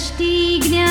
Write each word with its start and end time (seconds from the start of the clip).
दृष्टि 0.00 0.60
ज्ञान 0.64 0.89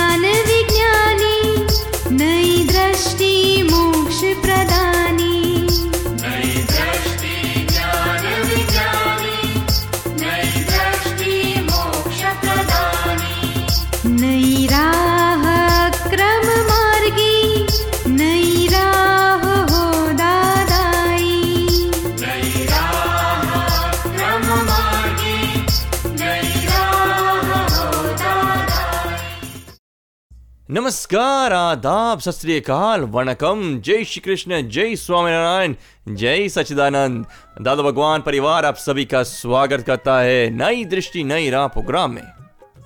नमस्कार, 30.71 31.53
आदाब, 31.53 32.19
सत 32.19 32.69
वणकम। 32.99 33.81
जय 33.81 34.03
श्री 34.03 34.19
कृष्ण, 34.19 34.69
जय 34.69 34.95
स्वामीनारायण, 34.95 35.75
जय 36.09 36.49
सचिदानंद 36.49 37.25
दादा 37.61 37.83
भगवान, 37.83 38.21
परिवार 38.21 38.65
आप 38.65 38.75
सभी 38.75 39.05
का 39.05 39.23
स्वागत 39.23 39.81
करता 39.81 40.19
है 40.19 40.49
नई 40.49 40.85
दृष्टि, 40.85 41.23
नई 41.23 41.49
राह 41.49 41.67
प्रोग्राम 41.67 42.11
में। 42.11 42.23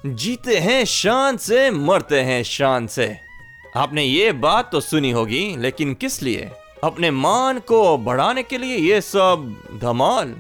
जीते 0.06 0.58
हैं, 0.58 0.86
शान 0.86 1.38
से, 1.38 1.72
मरते 1.72 2.22
हैं, 2.22 2.44
शान 2.44 2.88
से। 2.88 3.18
आपने 3.78 4.04
ये 4.04 4.32
बात 4.32 4.72
तो 4.72 4.80
सुनी 4.80 5.12
होगी, 5.12 5.56
लेकिन 5.58 5.94
किस 5.94 6.24
लिए? 6.24 6.50
अपने 6.84 7.12
मान 7.12 7.60
को 7.60 7.98
बढ़ाने 7.98 8.44
के 8.44 8.58
लिए 8.58 8.78
ये 8.78 9.02
सब 9.02 9.56
धमाल। 9.82 10.36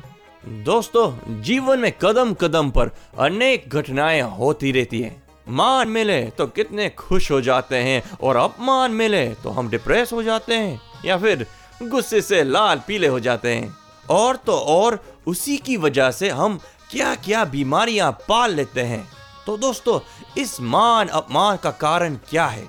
दोस्तों, 0.45 1.41
जीवन 1.41 1.79
में 1.79 1.91
कदम 1.91 2.33
कदम 2.33 2.69
पर 2.69 2.89
अनेक 3.19 3.69
घटनाएँ 3.69 4.21
होती 4.21 4.71
रहती 4.71 5.01
हैं। 5.01 5.22
मान 5.49 5.87
मिले 5.87 6.23
तो 6.23 6.47
कितने 6.47 6.89
खुश 6.89 7.31
हो 7.31 7.41
जाते 7.41 7.75
हैं 7.75 8.03
और 8.23 8.35
अपमान 8.35 8.91
मिले 8.91 9.27
तो 9.33 9.49
हम 9.49 9.69
डिप्रेस 9.69 10.13
हो 10.13 10.23
जाते 10.23 10.55
हैं 10.55 10.81
या 11.05 11.17
फिर 11.17 11.47
गुस्से 11.83 12.21
से 12.21 12.43
लाल 12.43 12.81
पीले 12.87 13.07
हो 13.07 13.19
जाते 13.19 13.55
हैं। 13.55 13.75
और 14.09 14.35
तो 14.35 14.57
और 14.57 15.03
उसी 15.27 15.57
की 15.57 15.77
वजह 15.77 16.11
से 16.11 16.29
हम 16.29 16.59
क्या 16.91 17.15
क्या 17.15 17.45
बीमारियाँ 17.45 18.11
पाल 18.11 18.53
लेते 18.53 18.81
हैं। 18.81 19.07
तो 19.45 19.57
दोस्तों, 19.57 19.99
इस 20.41 20.61
मान 20.61 21.07
अपमान 21.07 21.57
का 21.57 21.71
कारण 21.71 22.15
क्या 22.29 22.45
है? 22.45 22.67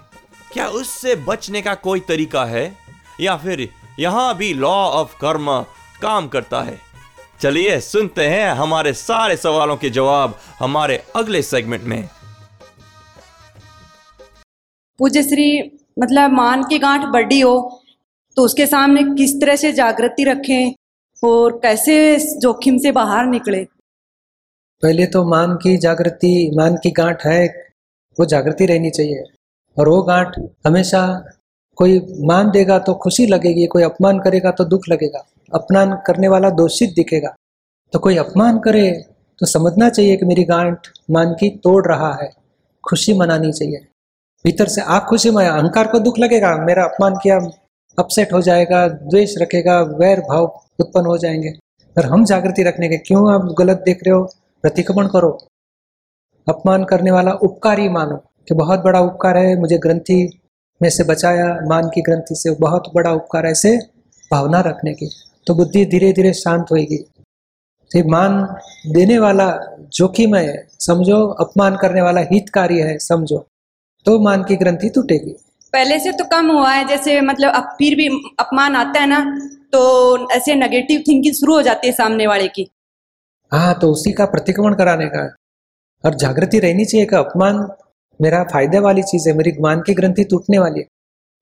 क्या 0.53 0.69
उससे 0.69 1.17
बचने 1.17 1.63
का 1.63 1.75
कोई 1.75 2.01
तरीका 2.01 2.45
है? 2.45 2.77
या 3.21 3.37
फिर 3.37 3.69
यहाँ 4.01 4.35
भी 4.37 4.55
लॉ 4.55 4.89
ऑफ़ 4.89 5.19
कर्म 5.21 5.61
काम 6.03 6.29
करता 6.29 6.63
है? 6.63 6.81
चलिए 7.41 7.81
सुनते 7.81 8.27
हैं 8.29 8.51
हमारे 8.51 8.93
सारे 8.93 9.37
सवालों 9.37 9.77
के 9.77 9.91
जवाब 9.91 10.39
हमारे 10.59 11.05
अगले 11.17 11.43
सेगमेंट 11.43 11.83
में। 11.83 12.09
पूज्य 14.99 15.23
श्री 15.23 15.47
मतलब 15.99 16.31
मान 16.31 16.63
की 16.63 16.79
गांठ 16.79 17.03
बड़ी 17.13 17.41
हो 17.41 17.81
तो 18.37 18.43
उसके 18.43 18.67
सामने 18.67 19.03
किस 19.15 19.41
तरह 19.41 19.57
से 19.57 19.73
जागृति 19.73 20.25
रखें 20.25 20.75
और 21.25 21.59
कैसे 21.63 22.17
जोखिम 22.39 22.79
से 22.79 22.93
बाहर 22.93 23.27
निकले? 23.27 23.65
पहले 24.83 25.07
तो 25.07 25.25
मान 25.25 25.55
की 25.55 25.77
जागृति, 25.77 26.51
मान 26.57 26.77
की 26.77 26.91
गांठ 26.91 27.27
है, 27.27 27.47
वो 28.19 28.27
जागृति 28.27 28.67
रहनी 28.67 28.91
चाहिए। 28.91 29.23
और 29.77 29.89
वो 29.89 30.03
गांठ 30.03 30.37
हमेशा 30.67 31.03
कोई 31.77 31.99
मान 32.21 32.51
देगा 32.51 32.79
तो 32.79 32.95
खुशी 32.95 33.27
लगेगी, 33.27 33.67
कोई 33.67 33.83
अपमान 33.83 34.19
करेगा 34.19 34.51
तो 34.51 34.65
दुख 34.65 34.83
लगेगा। 34.89 35.27
अपमान 35.55 35.97
करने 36.07 36.29
वाला 36.29 36.51
दोषित 36.51 36.91
दिखेगा। 36.91 37.35
तो 37.93 37.99
कोई 37.99 38.17
अपमान 38.17 38.59
करे 38.59 38.91
तो 39.39 39.47
समझना 39.47 39.89
चाहिए 39.89 40.17
कि 40.17 40.27
मेरी 40.27 40.45
गांठ 40.45 40.89
मान 41.11 41.33
की 41.33 41.51
तोड़ 41.65 41.87
रहा 41.87 42.13
है। 42.23 42.31
खुशी 42.85 43.13
मनानी 43.13 43.53
चाहिए। 43.53 43.87
भीतर 44.45 44.69
से 44.69 44.81
आप 44.81 45.05
खुशी 45.05 45.31
में 45.31 45.47
अहंकार 45.47 45.87
को 45.87 45.99
दुख 45.99 46.19
लगेगा, 46.19 46.57
मेरा 46.57 46.85
अपमान 46.85 47.15
किया 47.23 47.37
अपसेट 47.99 48.33
हो 48.33 48.41
जाएगा, 48.41 48.89
द्वेष 48.89 49.35
रखेगा, 49.39 49.81
वैर 49.81 50.21
भाव 50.21 50.61
उत्पन्न 50.81 51.07
हो 51.07 51.19
जाएँगे। 51.19 51.53
पर 51.97 52.05
हम 52.05 52.25
जागृति 52.25 52.63
रखने 52.63 52.89
के, 52.89 52.97
क्यों 52.97 53.35
आप 53.35 53.55
गलत 53.59 53.83
देख 53.85 54.01
रहे 54.07 54.15
हो? 54.15 54.25
प्रतिक्रमण 54.63 55.07
करो। 55.07 55.39
अपमान 56.49 56.85
करने 56.85 57.11
वाला 57.11 57.33
उपकारी 57.33 57.89
मानो 57.89 58.17
कि 58.49 58.55
बहुत 58.55 58.81
बड़ा 58.81 59.01
उपकार 59.01 59.37
है, 59.37 59.61
मुझे 59.61 59.79
ग्रंथि 59.79 60.41
में 60.83 60.91
से 60.91 61.05
बचाया, 61.05 61.59
मान 61.69 61.89
की 61.95 62.03
ग्रंथि 62.03 62.35
से 62.35 62.51
बहुत 62.51 62.93
बड़ा 62.95 63.13
उपकार 63.13 63.47
है, 63.47 63.53
ऐसे 63.53 63.77
भावना 64.33 64.61
रखने 64.61 64.95
की। 64.95 65.11
तो 65.47 65.55
बुद्धि 65.55 65.85
धीरे 65.87 66.13
धीरे 66.13 66.33
शांत 66.33 66.67
होगी 66.73 66.97
तो 67.91 68.09
मान 68.09 68.57
देने 68.93 69.19
वाला 69.19 69.59
जोखिम 69.93 70.35
है, 70.35 70.67
समझो, 70.81 71.27
अपमान 71.27 71.77
करने 71.77 72.03
वाला 72.03 72.21
हितकारी 72.33 72.79
है, 72.79 72.99
समझो। 72.99 73.47
तो 74.07 74.19
मान 74.21 74.43
की 74.45 74.57
ग्रंथि 74.57 74.89
टूटेगी। 74.89 75.31
पहले 75.73 75.99
से 76.01 76.13
तो 76.13 76.25
कम 76.27 76.51
हुआ 76.51 76.73
है 76.73 76.87
जैसे 76.89 77.21
मतलब 77.21 77.53
अब 77.53 77.75
फिर 77.79 77.95
भी 77.97 78.07
अपमान 78.41 78.77
आता 78.77 79.01
है 79.01 79.07
ना 79.07 79.21
तो 79.73 79.81
ऐसे 80.33 80.55
नेगेटिव 80.55 81.03
थिंकिंग 81.09 81.35
शुरू 81.35 81.55
हो 81.55 81.63
जाती 81.63 81.87
है 81.87 81.93
सामने 81.93 82.27
वाले 82.27 82.49
की। 82.49 82.69
हाँ 83.53 83.79
तो 83.79 83.91
उसी 83.93 84.13
का 84.13 84.25
प्रतिक्रमण 84.27 84.75
कराने 84.75 85.07
का 85.07 85.25
और 86.05 86.15
जागृति 86.15 86.59
रहनी 86.59 86.85
चाहिए 86.85 87.07
कि 87.07 87.17
अपमान 87.17 87.67
मेरा 88.21 88.43
फ़ायदे 88.45 88.79
वाली 88.79 89.03
चीज़ 89.03 89.29
है 89.29 89.35
मेरी 89.37 89.53
मान 89.61 89.81
की 89.81 89.95
ग्रंथि 89.95 90.25
टूटने 90.25 90.59
वाली 90.59 90.81
है। 90.81 90.87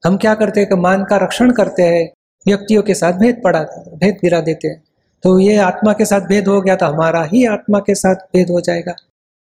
हम 0.02 0.16
क्या 0.16 0.34
करते 0.34 0.60
हैं 0.60 0.68
कि 0.68 0.76
मान 0.76 1.04
का 1.04 1.16
रक्षण 1.16 1.50
करते 1.52 1.82
हैं 1.82 2.04
व्यक्तियों 2.46 2.82
के 2.82 2.94
साथ 2.94 3.18
भेद 3.18 3.40
पड़ा 3.44 3.62
भेद 3.94 4.18
गिरा 4.22 4.40
देते 4.40 4.68
हैं। 4.68 4.82
तो 5.24 5.38
ये 5.38 5.56
आत्मा 5.60 5.92
के 5.92 6.04
साथ 6.04 6.20
भेद 6.28 6.48
हो 6.48 6.60
गया 6.60 6.76
तो 6.76 6.86
हमारा 6.86 7.22
ही 7.24 7.44
आत्मा 7.46 7.78
के 7.80 7.94
साथ 7.94 8.24
भेद 8.32 8.50
हो 8.50 8.60
जाएगा 8.60 8.94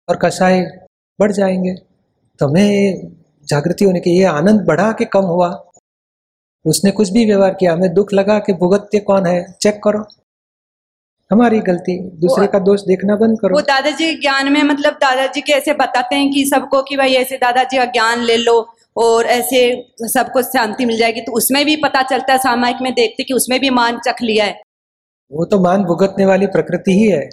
और 0.07 0.19
कषाय 0.22 0.62
बढ़ 1.19 1.31
जाएँगे। 1.31 1.75
तो 2.39 2.47
हमें 2.47 3.01
जागृति 3.47 3.85
होने 3.85 4.00
के 4.00 4.09
ये 4.09 4.23
आनंद 4.23 4.61
बढ़ा 4.61 4.91
के 4.91 5.05
कम 5.05 5.22
हुआ। 5.22 5.72
उसने 6.66 6.91
कुछ 6.91 7.09
भी 7.09 7.25
व्यवहार 7.25 7.53
किया 7.53 7.73
हमें 7.73 7.94
दुख 7.94 8.13
लगा 8.13 8.39
कि 8.39 8.53
भुगतते 8.53 9.00
कौन 9.00 9.25
है? 9.25 9.55
चेक 9.61 9.81
करो। 9.83 10.05
हमारी 11.31 11.59
गलती 11.59 12.00
दूसरे 12.01 12.47
का 12.47 12.59
दोष 12.59 12.81
देखना 12.81 13.16
बंद 13.16 13.38
करो। 13.41 13.55
वो 13.55 13.61
दादाजी 13.61 14.16
ज्ञान 14.16 14.51
में 14.51 14.63
मतलब 14.63 14.94
दादाजी 14.94 15.41
के 15.41 15.53
ऐसे 15.53 15.73
बताते 15.73 16.16
हैं 16.16 16.31
कि 16.31 16.45
सबको 16.45 16.81
कि 16.81 16.97
भाई 16.97 17.13
ऐसे 17.13 17.38
दादाजी 17.38 17.77
का 17.77 17.85
ज्ञान 17.85 18.22
ले 18.22 18.38
लो 18.38 18.75
और 18.97 19.25
ऐसे 19.25 19.88
सबको 20.01 20.41
शांति 20.41 20.85
मिल 20.85 20.97
जाएगी। 20.97 21.21
तो 21.21 21.31
उसमें 21.31 21.66
भी 21.66 21.75
पता 21.75 22.01
चलता 22.01 22.33
है 22.33 22.39
सामायिक 22.39 22.77
में 22.81 22.94
देखते 22.94 23.23
कि 23.23 23.33
उसमें 23.33 23.59
भी 23.59 23.69
मान 23.69 24.00
चख 24.00 24.16
लिया 24.21 24.45
है। 24.45 24.61
वो 25.31 25.45
तो 25.45 25.59
मान 25.59 25.83
भुगतने 25.83 26.25
वाली 26.25 26.47
प्रकृति 26.47 26.91
ही 26.91 27.07
है। 27.07 27.29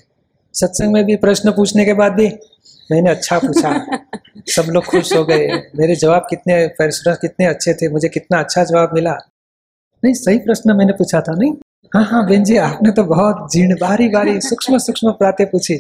सत्संग 0.55 0.93
में 0.93 1.05
भी 1.05 1.17
प्रश्न 1.17 1.51
पूछने 1.51 1.85
के 1.85 1.95
बाद 1.95 2.13
भी 2.13 2.29
मैंने 2.93 3.11
अच्छा 3.11 3.39
पूछा। 3.39 3.87
सब 4.47 4.67
लोग 4.69 4.85
खुश 4.85 5.13
हो 5.13 5.25
गए। 5.25 5.47
मेरे 5.77 5.95
जवाब 5.97 6.27
कितने 6.31 6.67
कितने 6.81 7.47
अच्छे 7.47 7.75
थे? 7.75 7.89
मुझे 7.89 8.09
कितना 8.09 8.39
अच्छा 8.39 8.65
जवाब 8.65 8.95
मिला। 8.95 9.13
नहीं 10.03 10.15
सही 10.15 10.39
प्रश्न 10.39 10.77
मैंने 10.77 10.93
पूछा 10.93 11.21
था 11.21 11.35
नहीं? 11.35 11.53
हाँ 11.93 12.05
हाँ 12.05 12.27
बेन 12.27 12.45
जी 12.45 12.57
आपने 12.57 12.91
तो 12.91 13.05
बहुत 13.05 13.53
जीर्ण 13.53 13.75
बारी 13.81 14.09
बारी 14.09 14.41
सूक्ष्म 14.41 14.79
सूक्ष्म 14.79 15.11
बातें 15.21 15.47
पूछी। 15.51 15.77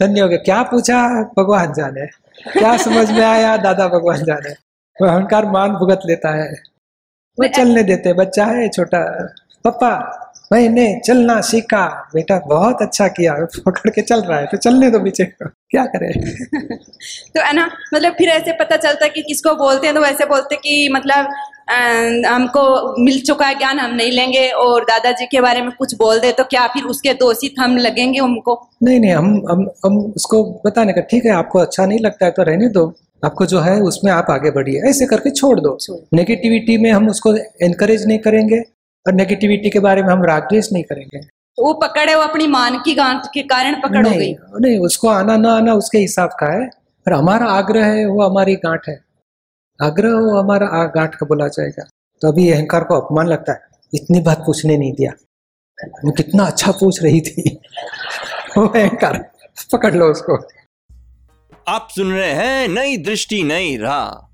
धन्य 0.00 0.20
हो 0.20 0.28
गया 0.28 0.38
क्या 0.38 0.62
पूछा? 0.62 0.98
भगवान 1.38 1.72
जाने। 1.72 2.06
क्या 2.52 2.76
समझ 2.76 3.10
में 3.10 3.24
आया? 3.24 3.56
दादा 3.56 3.88
भगवान 3.88 4.24
जाने। 4.24 4.50
वो 4.96 5.06
अहंकार 5.06 5.46
मान 5.46 5.70
भुगत 5.70 6.00
लेता 6.06 6.34
है। 6.34 6.50
वो 7.38 7.48
चलने 7.48 7.82
देते 7.82 8.12
बच्चा 8.12 8.44
है 8.46 8.68
छोटा। 8.68 9.02
पापा 9.64 9.90
मैंने 10.52 10.84
चलना 11.06 11.40
सीखा। 11.48 11.84
बेटा 12.14 12.38
बहुत 12.46 12.80
अच्छा 12.82 13.06
किया 13.08 13.32
पकड़ 13.66 13.90
के 13.90 14.02
चल 14.02 14.20
रहा 14.22 14.38
है 14.38 14.46
तो 14.46 14.56
चलने 14.56 14.90
दो 14.90 14.98
पीछे। 15.00 15.24
क्या 15.42 15.84
करे? 15.86 16.08
तो 17.34 17.42
है 17.46 17.52
ना 17.56 17.66
मतलब 17.94 18.12
फिर 18.18 18.28
ऐसे 18.28 18.52
पता 18.52 18.76
चलता 18.76 19.06
कि 19.08 19.22
किसको 19.22 19.54
बोलते 19.56 19.86
हैं 19.86 19.94
तो 19.96 20.02
वैसे 20.02 20.26
बोलते 20.26 20.56
कि 20.56 20.88
मतलब 20.92 21.26
अ, 21.68 21.74
हमको 22.28 22.62
मिल 23.04 23.20
चुका 23.20 23.46
है 23.46 23.54
ज्ञान 23.58 23.78
हम 23.78 23.94
नहीं 23.94 24.10
लेंगे 24.12 24.46
और 24.64 24.84
दादाजी 24.84 25.26
के 25.26 25.40
बारे 25.40 25.62
में 25.62 25.70
कुछ 25.78 25.94
बोल 25.94 26.20
दे 26.20 26.32
तो 26.32 26.44
क्या 26.44 26.66
फिर 26.66 26.84
उसके 26.84 27.14
दोषी 27.14 27.54
हम 27.60 27.76
लगेंगे 27.76 28.20
उनको 28.20 28.54
नहीं 28.82 28.98
नहीं 29.00 29.12
हम 29.12 29.30
हम 29.50 29.66
हम 29.86 29.98
उसको 30.16 30.42
बताने 30.66 30.92
का 30.92 31.00
ठीक 31.10 31.24
है 31.24 31.30
आपको 31.32 31.58
अच्छा 31.58 31.86
नहीं 31.86 31.98
लगता 32.00 32.26
है 32.26 32.32
तो 32.32 32.42
रहने 32.42 32.68
दो। 32.68 32.86
आपको 33.24 33.46
जो 33.46 33.60
है 33.60 33.78
उसमें 33.82 34.12
आप 34.12 34.26
आगे 34.30 34.50
बढ़िए। 34.50 34.80
ऐसे 34.90 35.06
करके 35.06 35.30
छोड़ 35.30 35.58
दो। 35.60 35.76
नेगेटिविटी 36.14 36.76
में 36.78 36.90
हम 36.90 37.08
उसको 37.08 37.34
एनकरेज 37.62 38.06
नहीं 38.06 38.18
करेंगे। 38.18 38.62
और 39.06 39.12
नेगेटिविटी 39.12 39.70
के 39.70 39.80
बारे 39.80 40.02
में 40.02 40.08
हम 40.08 40.24
रागद्वेष 40.24 40.72
नहीं 40.72 40.84
करेंगे। 40.84 41.20
तो 41.56 41.64
वो 41.64 41.72
पकड़े 41.74 42.14
वो 42.14 42.22
अपनी 42.22 42.46
मान 42.46 42.78
की 42.78 42.94
गांठ 42.94 43.26
के 43.34 43.42
कारण 43.42 43.74
पकड़ 43.80 44.06
हो 44.06 44.14
गई। 44.14 44.18
नहीं 44.18 44.36
नहीं 44.60 44.78
उसको 44.78 45.08
आना 45.08 45.36
ना 45.36 45.52
आना 45.52 45.74
उसके 45.74 45.98
हिसाब 45.98 46.28
का 46.28 46.52
है 46.52 46.66
और 47.06 47.12
हमारा 47.12 47.46
आग्रह 47.46 47.86
है 47.86 48.06
वो 48.06 48.22
हमारी 48.22 48.56
गांठ 48.56 48.88
है। 48.88 49.04
आग्रह 49.82 50.10
वो 50.10 50.38
हमारा 50.38 50.84
गांठ 50.84 51.14
का 51.14 51.26
बोला 51.26 51.48
जाएगा। 51.48 51.88
तो 52.22 52.28
अभी 52.28 52.50
अहंकार 52.50 52.84
को 52.84 53.00
अपमान 53.00 53.26
लगता 53.26 53.52
है। 53.52 53.60
इतनी 53.94 54.20
बात 54.20 54.38
पूछने 54.38 54.78
नहीं 54.78 54.92
दिया। 54.92 55.12
वो 56.04 56.12
कितना 56.12 56.44
अच्छा 56.44 56.72
पूछ 56.72 57.02
रही 57.02 57.20
थी। 57.20 57.60
वो 58.58 58.66
अहंकार 58.66 59.30
पकड़ 59.72 59.94
लो 59.94 60.06
उसको। 60.06 60.48
आप 61.68 61.88
सुन 61.90 62.12
रहे 62.12 62.32
हैं 62.32 62.68
नई 62.68 62.96
दृष्टि 62.96 63.42
नई 63.42 63.76
राह। 63.76 64.26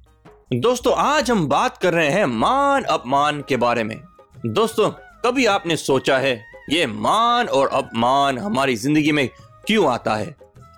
दोस्तों 0.55 0.95
आज 0.97 1.31
हम 1.31 1.49
बात 1.49 1.77
कर 1.77 1.95
रहे 1.95 2.11
हैं 2.11 2.25
मान 2.25 2.83
अपमान 2.83 3.45
के 3.49 3.57
बारे 3.57 3.85
में। 3.85 4.01
दोस्तों, 4.47 4.91
कभी 5.25 5.45
आपने 5.47 5.77
सोचा 5.77 6.17
है, 6.19 6.35
ये 6.71 6.87
मान 6.87 7.47
और 7.47 7.69
अपमान 7.69 8.39
हमारी 8.39 8.77
ज़िंदगी 8.77 9.13
में 9.13 9.29
क्यों 9.67 9.89
आता 9.93 10.15
है? 10.15 10.35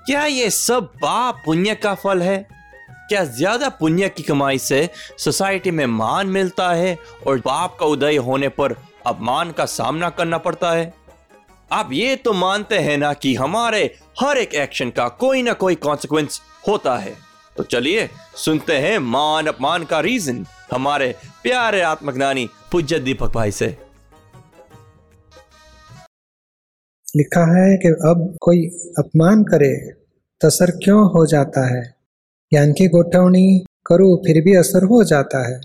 क्या 0.07 0.25
ये 0.25 0.51
सब 0.51 0.87
पाप 0.95 1.43
पुण्य 1.45 1.75
का 1.75 1.95
फल 1.95 2.23
है? 2.23 2.37
क्या 3.09 3.25
ज़्यादा 3.25 3.69
पुण्य 3.69 4.09
की 4.09 4.23
कमाई 4.23 4.59
से 4.59 4.89
सोसाइटी 5.19 5.71
में 5.71 5.85
मान 5.87 6.27
मिलता 6.27 6.71
है 6.71 6.97
और 7.27 7.41
पाप 7.41 7.77
का 7.81 7.87
उदय 7.87 8.17
होने 8.17 8.49
पर 8.49 8.77
अपमान 9.07 9.53
का 9.53 9.65
सामना 9.67 10.11
करना 10.11 10.39
पड़ता 10.39 10.71
है? 10.71 10.93
आप 11.73 11.93
ये 11.93 12.17
तो 12.17 12.33
मानते 12.33 12.79
हैं 12.79 12.99
ना 12.99 13.13
कि 13.13 13.35
हमारे 13.35 13.85
हर 14.21 14.39
एक 14.39 14.55
एक्शन 14.55 14.91
का 14.91 15.09
कोई 15.09 15.43
ना 15.43 15.53
कोई 15.53 15.75
कॉन्सिक्वेंस 15.75 16.41
होता 16.69 16.97
है। 16.97 17.17
तो 17.57 17.63
चलिए, 17.63 18.09
सुनते 18.37 18.77
हैं 18.77 18.99
मान 18.99 19.47
अपमान 19.47 19.85
का 19.85 20.01
रीजन 20.01 20.47
हमारे 20.71 21.15
प्यारे 21.43 21.81
आत्मज्ञानी 21.83 22.49
पूज्य 22.73 22.99
दीपक 22.99 23.33
भाई 23.35 23.51
से। 23.51 23.67
लिखा 27.17 27.45
है 27.53 27.77
कि 27.77 27.89
अब 28.09 28.37
कोई 28.41 28.67
अपमान 28.99 29.43
करे 29.43 29.75
तो 30.41 30.49
असर 30.49 30.71
क्यों 30.79 31.05
हो 31.11 31.25
जाता 31.27 31.67
है? 31.67 31.83
ज्ञान 32.53 32.73
की 32.73 32.89
गोठवनी 32.89 33.65
करूँ, 33.87 34.17
फिर 34.17 34.43
भी 34.45 34.55
असर 34.57 34.85
हो 34.85 35.03
जाता 35.05 35.47
है। 35.49 35.61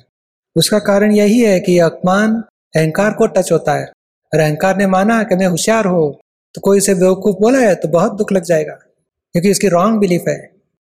उसका 0.55 0.79
कारण 0.79 1.11
यही 1.11 1.39
है 1.39 1.59
कि 1.59 1.77
अपमान 1.79 2.35
अहंकार 2.73 3.13
को 3.13 3.27
टच 3.27 3.51
होता 3.51 3.73
है। 3.73 3.85
और 4.31 4.39
अहंकार 4.39 4.77
ने 4.77 4.87
माना 4.87 5.21
कि 5.23 5.35
मैं 5.35 5.47
होशियार 5.47 5.85
हो 5.87 6.19
तो 6.55 6.61
कोई 6.61 6.77
उसे 6.77 6.93
बेवकूफ़ 6.95 7.37
बोला 7.37 7.59
है 7.59 7.75
तो 7.75 7.87
बहुत 7.89 8.17
दुख 8.17 8.31
लग 8.31 8.43
जाएगा, 8.43 8.73
क्योंकि 8.73 9.51
उसकी 9.51 9.67
रॉन्ग 9.69 9.99
बिलीफ 9.99 10.23
है। 10.27 10.37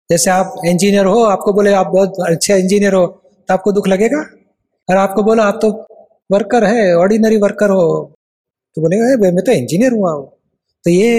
जैसे 0.09 0.31
आप 0.31 0.53
इंजीनियर 0.65 1.05
हो, 1.05 1.23
आपको 1.23 1.53
बोले, 1.53 1.73
आप 1.73 1.87
बहुत 1.87 2.13
अच्छे 2.27 2.57
इंजीनियर 2.57 2.93
हो 2.93 3.18
तो 3.49 3.53
आपको 3.53 3.71
दुख 3.71 3.87
लगेगा? 3.87 4.19
और 4.89 4.97
आपको 4.97 5.23
बोला 5.23 5.43
आप 5.43 5.59
तो 5.61 5.69
वर्कर 6.29 6.63
है 6.65 6.93
ऑर्डिनरी 6.95 7.37
वर्कर 7.37 7.69
हो 7.71 7.83
तो 8.77 8.81
बोलेगा 8.81 9.05
"ए, 9.13 9.31
मैं 9.31 9.43
तो 9.45 9.51
इंजीनियर 9.51 9.91
हुआ 9.93 10.11
हूँ। 10.13 10.25
तो 10.85 10.91
ये 10.91 11.11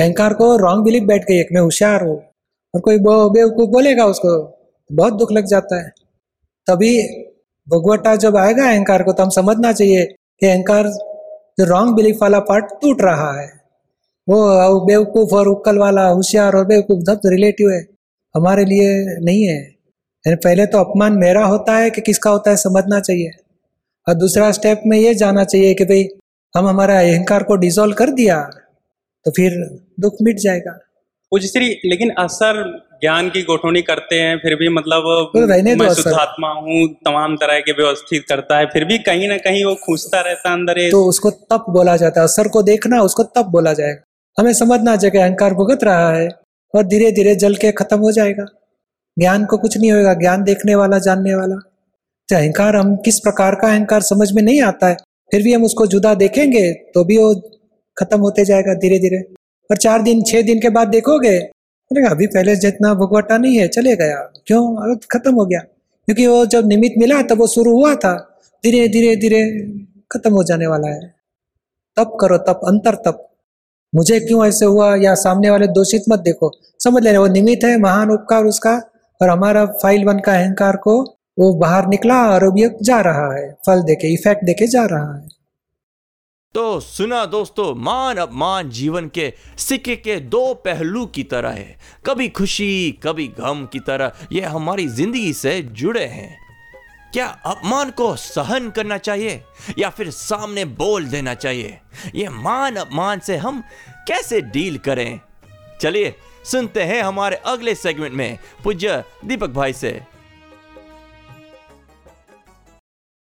अहंकार 0.00 0.34
को 0.34 0.56
रॉन्ग 0.58 0.84
बिलीफ 0.84 1.02
बैठ 1.04 1.24
गई 1.28 1.36
है 1.36 1.44
कि 1.44 1.54
मैं 1.54 1.62
होशियार 1.62 2.04
हूँ। 2.04 2.16
और 2.74 2.80
कोई 2.80 2.98
बेवकूफ़ 2.98 3.70
बोलेगा 3.70 4.04
उसको 4.06 4.28
तो 4.30 4.58
बहुत 4.90 5.14
दुख 5.14 5.32
लग 5.32 5.46
जाता 5.46 5.80
है। 5.84 5.88
तभी 6.66 6.92
भगवटा 7.66 8.14
जब 8.16 8.36
आएगा 8.36 8.68
अहंकार 8.70 9.02
को 9.02 9.12
तो 9.12 9.22
हम 9.22 9.30
समझना 9.30 9.72
चाहिए 9.72 10.04
कि 10.06 10.46
अहंकार 10.46 10.88
जो 11.58 11.64
रॉन्ग 11.66 11.94
बिलीफ 11.96 12.18
वाला 12.22 12.38
पार्ट 12.50 12.72
टूट 12.82 13.02
रहा 13.02 13.32
है। 13.40 13.46
वो 14.28 14.38
बेवकूफ़ 14.86 15.34
और 15.36 15.48
उक्कल 15.48 15.78
वाला 15.78 16.06
होशियार 16.08 16.56
और 16.56 16.66
बेवकूफ़ 16.66 17.04
सब 17.04 17.20
रिलेटिव 17.26 17.70
है 17.70 17.80
हमारे 18.34 18.64
लिए 18.64 18.90
नहीं 19.24 19.44
है। 19.44 19.60
यानी 20.24 20.36
पहले 20.36 20.66
तो 20.66 20.78
अपमान 20.80 21.12
मेरा 21.18 21.44
होता 21.44 21.76
है 21.76 21.90
कि 21.90 22.00
किसका 22.00 22.30
होता 22.30 22.50
है 22.50 22.56
समझना 22.58 23.00
चाहिए। 23.00 23.30
और 24.06 24.14
दूसरा 24.16 24.50
स्टेप 24.52 24.82
में 24.86 24.96
ये 24.98 25.14
जाना 25.14 25.44
चाहिए 25.44 25.74
कि 25.74 25.84
भाई 25.84 26.08
हम 26.54 26.66
हमारा 26.66 26.98
अहंकार 27.00 27.42
को 27.42 27.56
डिजोल्व 27.56 27.94
कर 27.94 28.10
दिया 28.12 28.38
तो 29.26 29.30
फिर 29.30 29.58
दुख 30.00 30.16
मिट 30.22 30.38
जाएगा। 30.38 30.78
श्री 31.32 31.66
लेकिन 31.84 32.10
असर 32.18 32.62
ज्ञान 33.02 33.28
की 33.30 33.42
गोठवनी 33.42 33.82
करते 33.82 34.16
हैं 34.16 34.36
फिर 34.38 34.54
भी 34.54 34.68
मतलब 34.68 35.02
तो 35.34 35.44
रहने 35.46 35.74
मैं। 35.74 35.92
शुद्धात्मा 35.94 36.48
हूँ 36.54 36.86
तमाम 37.04 37.36
तरह 37.36 37.60
के 37.60 37.72
व्यवस्थित 37.72 38.24
करता 38.28 38.58
है 38.58 38.66
फिर 38.66 38.84
भी 38.84 38.98
कहीं 39.00 39.28
ना 39.28 39.36
कहीं 39.38 39.64
वो 39.64 39.74
खूंजता 39.84 40.20
रहता 40.20 40.48
है 40.48 40.56
अंदर 40.56 40.80
तो 40.90 41.04
उसको 41.06 41.30
तप 41.30 41.66
बोला 41.70 41.96
जाता 41.96 42.20
है 42.20 42.26
असर 42.26 42.48
को 42.48 42.62
देखना 42.62 43.00
उसको 43.02 43.22
तप 43.30 43.46
बोला 43.50 43.72
जाएगा। 43.72 44.02
हमें 44.38 44.52
समझना 44.54 44.96
चाहिए 44.96 45.22
अहंकार 45.22 45.54
भुगत 45.54 45.84
रहा 45.84 46.10
है 46.12 46.28
और 46.74 46.86
धीरे 46.86 47.10
धीरे 47.12 47.34
जल 47.36 47.54
के 47.56 47.72
खत्म 47.74 47.98
हो 47.98 48.12
जाएगा। 48.12 48.46
ज्ञान 49.18 49.44
को 49.44 49.56
कुछ 49.56 49.78
नहीं 49.78 49.92
होगा 49.92 50.14
ज्ञान 50.14 50.44
देखने 50.44 50.74
वाला, 50.74 50.98
जानने 50.98 51.34
वाला। 51.34 51.54
तो 52.28 52.36
अहंकार 52.36 52.76
हम 52.76 52.96
किस 52.96 53.18
प्रकार 53.18 53.54
का 53.54 53.68
अहंकार 53.68 54.00
समझ 54.00 54.32
में 54.32 54.42
नहीं 54.42 54.62
आता 54.62 54.88
है? 54.88 54.96
फिर 55.30 55.42
भी 55.42 55.52
हम 55.52 55.64
उसको 55.64 55.86
जुदा 55.86 56.14
देखेंगे 56.14 56.72
तो 56.72 57.04
भी 57.04 57.18
वो 57.18 57.34
खत्म 57.98 58.20
होते 58.20 58.44
जाएगा 58.44 58.74
धीरे 58.74 58.98
धीरे 58.98 59.34
और 59.70 59.76
चार 59.76 60.02
दिन, 60.02 60.22
छह 60.22 60.42
दिन 60.42 60.60
के 60.60 60.68
बाद 60.68 60.88
देखोगे, 60.88 61.38
बोलेगा, 61.40 62.08
अभी 62.08 62.26
पहले 62.26 62.56
जितना 62.56 62.94
भुगवटा 62.94 63.38
नहीं 63.38 63.56
है, 63.56 63.68
चले 63.68 63.96
गया। 63.96 64.32
क्यों? 64.46 64.76
अब 64.76 65.00
खत्म 65.10 65.34
हो 65.34 65.46
गया। 65.46 65.60
क्योंकि 66.06 66.26
वो 66.26 66.46
जब 66.46 66.66
निमित्त 66.66 66.94
मिला, 66.98 67.22
तब 67.22 67.38
वो 67.38 67.46
शुरू 67.46 67.72
हुआ 67.72 67.94
था। 67.94 68.40
धीरे 68.64 68.88
धीरे 68.88 69.16
धीरे 69.16 69.68
खत्म 70.12 70.32
हो 70.32 70.44
जाने 70.44 70.66
वाला 70.66 70.88
है। 70.88 71.14
तप 71.96 72.16
करो, 72.20 72.38
तप, 72.38 72.60
अंतर 72.66 72.94
तप। 72.94 73.30
मुझे 73.94 74.20
क्यों 74.20 74.46
ऐसे 74.46 74.64
हुआ 74.64 74.96
या 74.96 75.14
सामने 75.14 75.50
वाले 75.50 75.66
दोषित 75.66 76.02
मत 76.08 76.18
देखो। 76.18 76.50
समझ 76.84 77.02
लेना, 77.02 77.20
वो 77.20 77.26
निमित्त 77.26 77.64
है, 77.64 77.78
महान 77.78 78.10
उपकार 78.10 78.44
उसका 78.44 78.89
और 79.20 79.30
हमारा 79.30 79.64
फ़ाइल 79.66 80.04
वन 80.04 80.18
का 80.18 80.32
अहंकार 80.32 80.76
को 80.76 81.00
वो 81.38 81.52
बाहर 81.54 81.86
निकला 81.86 82.22
और 82.30 82.44
अब 82.44 82.58
ये 82.58 82.70
जा 82.82 83.00
रहा 83.00 83.32
है। 83.34 83.50
फल 83.66 83.82
देके 83.82 84.12
इफ़ेक्ट 84.14 84.44
देके 84.44 84.66
जा 84.66 84.84
रहा 84.84 85.14
है। 85.16 85.28
तो 86.54 86.80
सुना 86.80 87.24
दोस्तों, 87.26 87.74
मान 87.74 88.16
अपमान 88.16 88.70
जीवन 88.70 89.08
के 89.08 89.32
सिक्के 89.58 89.96
के 89.96 90.16
दो 90.20 90.54
पहलू 90.54 91.04
की 91.06 91.22
तरह 91.22 91.50
है। 91.50 91.78
कभी 92.06 92.28
खुशी, 92.28 93.00
कभी 93.02 93.26
गम 93.28 93.66
की 93.72 93.80
तरह। 93.80 94.12
ये 94.32 94.40
हमारी 94.40 94.86
ज़िंदगी 94.88 95.32
से 95.32 95.60
जुड़े 95.62 96.04
हैं। 96.04 96.38
क्या 97.12 97.26
अपमान 97.46 97.90
को 97.90 98.14
सहन 98.16 98.70
करना 98.70 98.98
चाहिए 98.98 99.42
या 99.78 99.88
फिर 99.90 100.10
सामने 100.10 100.64
बोल 100.64 101.06
देना 101.06 101.34
चाहिए? 101.34 101.78
ये 102.14 102.28
मान 102.28 102.76
अपमान 102.76 103.20
से 103.20 103.36
हम 103.36 103.62
कैसे 104.08 104.40
डील 104.40 104.78
करें? 104.78 105.20
चलिए 105.80 106.14
सुनते 106.52 106.82
हैं 106.82 107.02
हमारे 107.02 107.36
अगले 107.46 107.74
सेगमेंट 107.76 108.14
में। 108.14 108.38
पूज्य 108.64 109.02
दीपक 109.26 109.50
भाई 109.50 109.72
से। 109.72 109.98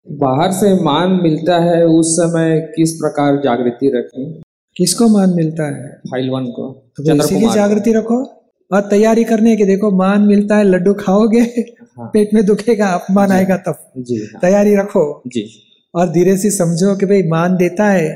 बाहर 0.07 0.51
से 0.51 0.73
मान 0.83 1.11
मिलता 1.23 1.57
है 1.59 1.85
उस 1.87 2.15
समय 2.15 2.59
किस 2.75 2.91
प्रकार 2.93 3.35
जागृति 3.37 3.91
रखें? 3.95 4.41
किसको 4.75 5.07
मान 5.07 5.35
मिलता 5.35 5.63
है? 5.67 5.89
फ़ाइल 6.05 6.29
वन 6.29 6.45
को 6.45 6.71
तो 6.97 7.15
इसीलिए 7.15 7.49
जागृति 7.49 7.93
रखो। 7.93 8.23
और 8.71 8.81
तैयारी 8.89 9.23
करने 9.23 9.55
की 9.57 9.65
देखो 9.65 9.91
मान 9.91 10.21
मिलता 10.21 10.57
है 10.57 10.63
लड्डू 10.63 10.93
खाओगे 10.93 11.39
हाँ। 11.39 12.09
पेट 12.13 12.33
में 12.33 12.45
दुखेगा 12.45 12.87
अपमान 12.87 13.31
आएगा 13.31 13.57
तब। 13.57 13.91
जी 13.97 14.15
हाँ, 14.15 14.39
तैयारी 14.41 14.75
रखो। 14.75 15.21
जी। 15.27 15.45
और 15.93 16.09
धीरे 16.09 16.37
से 16.37 16.51
समझो 16.51 16.95
कि 16.95 17.05
भाई 17.05 17.23
मान 17.27 17.55
देता 17.57 17.89
है 17.89 18.09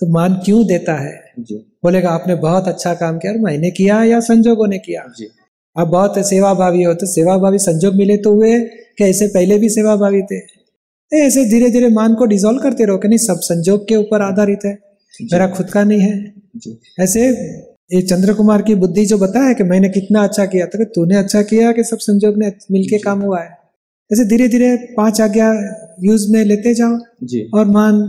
तो 0.00 0.12
मान 0.12 0.34
क्यों 0.44 0.64
देता 0.66 0.94
है? 1.00 1.14
जी। 1.38 1.73
बोलेगा 1.84 2.10
आपने 2.10 2.34
बहुत 2.40 2.68
अच्छा 2.68 2.94
काम 2.94 3.18
किया 3.18 3.32
और 3.32 3.38
मैंने 3.38 3.70
किया 3.70 4.02
या 4.04 4.20
संजोगों 4.22 4.66
ने 4.68 4.78
किया? 4.78 5.02
जी। 5.18 5.28
आप 5.76 5.88
बहुत 5.88 6.18
सेवा 6.28 6.52
भावी 6.54 6.82
हो 6.82 6.94
तो 6.94 7.06
सेवा 7.06 7.36
भावी 7.38 7.58
संजोग 7.58 7.94
मिले 7.94 8.16
तो 8.16 8.32
हुए 8.34 8.58
कि 8.98 9.04
ऐसे 9.04 9.26
पहले 9.28 9.58
भी 9.58 9.68
सेवा 9.68 9.96
भावी 9.96 10.22
थे 10.22 10.38
ऐसे 11.12 11.44
धीरे 11.44 11.70
धीरे 11.70 11.88
मान 11.88 12.14
को 12.14 12.26
डिसॉल्व 12.26 12.60
करते 12.60 12.84
रहो 12.84 12.98
कि 12.98 13.08
नहीं 13.08 13.18
सब 13.18 13.40
संजोग 13.40 13.88
के 13.88 13.96
ऊपर 13.96 14.22
आधारित 14.22 14.64
है। 14.64 14.72
मेरा 15.22 15.46
खुद 15.48 15.70
का 15.70 15.82
नहीं 15.84 16.00
है। 16.00 16.32
ऐसे 17.00 17.26
ये 17.94 18.00
चंद्र 18.02 18.34
कुमार 18.34 18.62
की 18.62 18.74
बुद्धि 18.74 19.04
जो 19.06 19.18
बताया 19.18 19.52
कि 19.52 19.64
मैंने 19.64 19.88
कितना 19.88 20.22
अच्छा 20.22 20.46
किया 20.46 20.66
तो 20.66 20.84
तूने 20.94 21.16
अच्छा 21.16 21.42
किया 21.42 21.72
कि 21.72 21.84
सब 21.84 21.98
संजोग 21.98 22.38
ने 22.38 22.52
मिलके 22.72 22.98
काम 22.98 23.20
हुआ 23.20 23.40
है। 23.40 23.50
ऐसे 24.10 24.24
धीरे 24.24 24.48
धीरे 24.48 24.74
पाँच 24.96 25.20
आज्ञा 25.20 25.52
यूज़ 26.02 26.30
में 26.32 26.44
लेते 26.44 26.74
जाओ 26.74 26.98
जी। 27.24 27.48
और 27.54 27.66
मान 27.70 28.02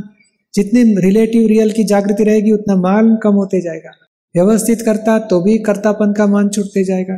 जितनी 0.55 0.81
रिलेटिव 1.01 1.47
रियल 1.47 1.71
की 1.71 1.83
जागृति 1.83 2.23
रहेगी 2.23 2.51
उतना 2.51 2.75
मान 2.75 3.15
कम 3.23 3.33
होते 3.33 3.61
जाएगा। 3.61 3.91
व्यवस्थित 4.35 4.81
करता 4.81 5.17
तो 5.27 5.41
भी 5.41 5.57
कर्तापन 5.59 6.13
का 6.13 6.27
मान 6.27 6.49
छूटते 6.49 6.83
जाएगा। 6.83 7.17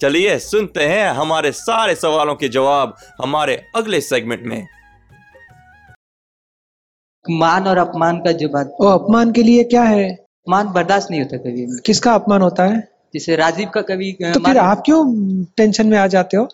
चलिए 0.00 0.38
सुनते 0.38 0.84
हैं 0.84 1.08
हमारे 1.10 1.52
सारे 1.52 1.94
सवालों 1.94 2.34
के 2.34 2.48
जवाब 2.48 2.94
हमारे 3.22 3.56
अगले 3.76 4.00
सेगमेंट 4.00 4.46
में। 4.46 4.66
मान 7.24 7.66
और 7.68 7.78
अपमान 7.78 8.18
का 8.18 8.32
जो 8.32 8.48
बात 8.48 8.72
वो 8.80 8.88
अपमान 8.88 9.32
के 9.32 9.42
लिए 9.42 9.64
क्या 9.64 9.82
है? 9.82 10.16
मान 10.46 10.72
बर्दाश्त 10.72 11.10
नहीं 11.10 11.20
होता 11.20 11.36
कभी 11.38 11.66
किसका 11.86 12.14
अपमान 12.14 12.42
होता 12.42 12.64
है? 12.64 12.80
जैसे 13.14 13.36
राजीव 13.36 13.68
का 13.68 13.82
कभी 13.82 14.12
तो 14.12 14.40
फिर 14.40 14.58
आप 14.58 14.82
क्यों 14.86 15.44
टेंशन 15.56 15.86
में 15.86 15.98
आ 15.98 16.06
जाते 16.06 16.36
हो? 16.36 16.48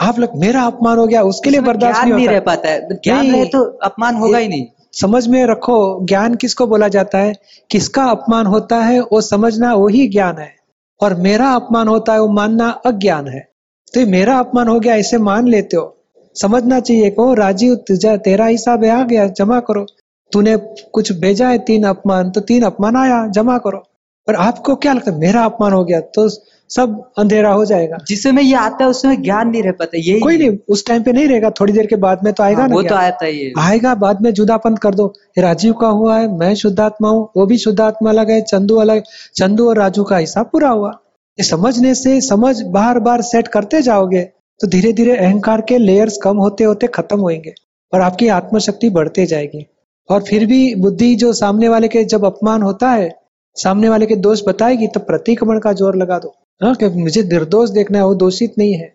आप 0.00 0.18
लोग 0.18 0.30
मेरा 0.36 0.62
अपमान 0.62 0.98
हो 0.98 1.06
गया 1.06 1.22
उसके 1.22 1.50
लिए 1.50 1.60
बर्दाश्त 1.60 2.04
नहीं 2.04 2.12
नहीं 2.12 2.28
रह 2.28 2.40
पाता 2.40 2.68
है। 2.68 2.88
ज्ञान 2.94 3.20
नहीं। 3.20 3.32
रहे 3.32 3.44
तो 3.44 3.64
अपमान 3.64 4.14
होगा 4.14 4.38
ही 4.38 4.48
नहीं। 4.48 4.66
समझ 4.92 5.28
में 5.28 5.46
रखो 5.46 6.06
ज्ञान 6.06 6.34
किसको 6.34 6.66
बोला 6.66 6.88
जाता 6.88 7.18
है? 7.18 7.34
किसका 7.70 8.04
अपमान 8.04 8.46
होता 8.46 8.76
है 8.76 9.00
वो 9.00 9.20
समझना 9.20 9.74
वही 9.74 10.08
ज्ञान 10.08 10.38
है। 10.38 10.54
और 11.00 11.14
मेरा 11.14 11.50
अपमान 11.50 11.88
होता 11.88 12.12
है 12.12 12.20
वो 12.20 12.28
मानना 12.28 12.70
अज्ञान 12.70 13.28
है। 13.28 13.48
तो 13.94 14.00
ये 14.00 14.06
मेरा 14.06 14.38
अपमान 14.38 14.68
हो 14.68 14.80
गया 14.80 14.96
ऐसे 14.96 15.18
मान 15.18 15.48
लेते 15.48 15.76
हो। 15.76 15.96
समझना 16.34 16.80
चाहिए 16.80 17.10
को 17.10 17.34
राजीव 17.34 17.74
तुझा 17.74 18.16
तेरा 18.16 18.46
हिसाब 18.46 18.84
है 18.84 18.90
आ 18.90 19.02
गया 19.02 19.26
जमा 19.26 19.60
करो। 19.60 19.86
तूने 20.32 20.56
कुछ 20.92 21.12
भेजा 21.12 21.48
है 21.48 21.58
तीन 21.58 21.84
अपमान 21.84 22.30
तो 22.30 22.40
तीन 22.40 22.62
अपमान 22.62 22.96
आया 22.96 23.26
जमा 23.26 23.58
करो। 23.58 23.82
और 24.28 24.34
आपको 24.34 24.74
क्या 24.74 24.92
लगता 24.92 25.10
है 25.10 25.18
मेरा 25.18 25.44
अपमान 25.44 25.72
हो 25.72 25.84
गया 25.84 26.00
तो 26.00 26.28
सब 26.70 26.92
अंधेरा 27.18 27.50
हो 27.52 27.64
जाएगा। 27.64 27.96
जिस 28.08 28.22
समय 28.22 28.42
ये 28.42 28.54
आता 28.56 28.84
है 28.84 28.90
उस 28.90 29.02
समय 29.02 29.16
ज्ञान 29.18 29.48
नहीं 29.48 29.62
रह 29.62 29.72
पाता 29.72 29.98
यही 29.98 30.20
कोई 30.20 30.38
नहीं 30.38 30.56
उस 30.68 30.86
टाइम 30.86 31.02
पे 31.02 31.12
नहीं 31.12 31.28
रहेगा 31.28 31.50
थोड़ी 31.60 31.72
देर 31.72 31.86
के 31.86 31.96
बाद 31.98 32.24
में 32.24 32.32
तो 32.32 32.42
आएगा 32.42 32.60
हाँ, 32.60 32.68
ना 32.68 32.74
वो 32.74 32.82
तो 32.82 32.94
आता 32.94 33.26
ही 33.26 33.52
आएगा 33.58 33.94
बाद 33.96 34.22
में 34.22 34.32
जुदापन 34.32 34.76
कर 34.76 34.94
दो। 34.94 35.06
राजीव 35.38 35.72
का 35.74 35.88
हुआ 35.90 36.18
है 36.18 36.28
मैं 36.34 36.54
शुद्धात्मा 36.56 37.08
हूँ 37.08 37.28
वो 37.36 37.46
भी 37.46 37.58
शुद्धात्मा 37.58 38.10
अलग 38.10 38.30
है 38.30 38.40
चंदू 38.42 38.76
अलग 38.78 39.02
चंदू 39.36 39.68
और 39.68 39.78
राजू 39.78 40.04
का 40.04 40.16
हिसाब 40.18 40.50
पूरा 40.52 40.68
हुआ। 40.70 40.90
ये 41.38 41.44
समझने 41.44 41.94
से 41.94 42.20
समझ 42.22 42.60
बार 42.72 42.98
बार 43.00 43.22
सेट 43.24 43.48
करते 43.48 43.82
जाओगे 43.82 44.22
तो 44.60 44.66
धीरे 44.68 44.92
धीरे 44.92 45.16
अहंकार 45.16 45.60
के 45.68 45.78
लेयर्स 45.78 46.18
कम 46.22 46.36
होते 46.38 46.64
होते 46.64 46.86
खत्म 46.94 47.20
होंगे 47.20 47.54
और 47.92 48.00
आपकी 48.00 48.28
आत्मशक्ति 48.30 48.90
बढ़ते 48.92 49.26
जाएगी। 49.26 49.66
और 50.08 50.22
फिर 50.22 50.46
भी 50.46 50.74
बुद्धि 50.76 51.14
जो 51.16 51.32
सामने 51.34 51.68
वाले 51.68 51.88
के 51.88 52.04
जब 52.06 52.24
अपमान 52.24 52.62
होता 52.62 52.90
है 52.90 53.08
सामने 53.56 53.88
वाले 53.88 54.06
के 54.06 54.16
दोष 54.18 54.42
बताएगी 54.48 54.86
तो 54.86 55.00
प्रतिक्रमण 55.02 55.58
का 55.58 55.72
ज़ोर 55.72 55.96
लगा 55.96 56.18
दो। 56.18 56.34
हाँ 56.60 56.74
कि 56.74 56.88
मुझे 56.96 57.22
निर्दोष 57.22 57.70
देखना 57.70 57.98
है 57.98 58.04
वो 58.04 58.14
दोषित 58.14 58.54
नहीं 58.58 58.74
है। 58.74 58.92